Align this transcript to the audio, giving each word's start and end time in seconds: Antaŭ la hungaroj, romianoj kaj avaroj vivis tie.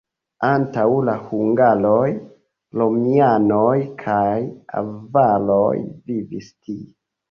Antaŭ 0.47 0.85
la 1.09 1.13
hungaroj, 1.25 1.99
romianoj 2.83 3.77
kaj 4.03 4.27
avaroj 4.85 5.73
vivis 6.13 6.55
tie. 6.57 6.87